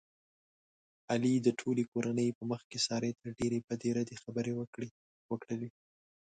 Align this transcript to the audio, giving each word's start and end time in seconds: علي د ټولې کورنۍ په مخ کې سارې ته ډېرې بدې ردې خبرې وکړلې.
علي 1.11 1.33
د 1.41 1.47
ټولې 1.59 1.83
کورنۍ 1.91 2.29
په 2.37 2.43
مخ 2.51 2.61
کې 2.69 2.79
سارې 2.87 3.11
ته 3.19 3.27
ډېرې 3.39 3.59
بدې 3.67 3.89
ردې 3.97 4.15
خبرې 4.23 4.53
وکړلې. 5.31 5.69